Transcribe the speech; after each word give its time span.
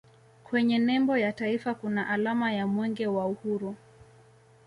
kwenye 0.43 0.79
nembo 0.79 1.17
ya 1.17 1.31
taifa 1.33 1.73
kuna 1.75 2.09
alama 2.09 2.53
ya 2.53 2.67
mwenge 2.67 3.07
wa 3.07 3.25
uhuru 3.27 3.75